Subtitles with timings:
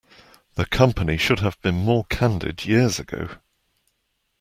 [0.55, 3.35] The company should have been more candid years ago.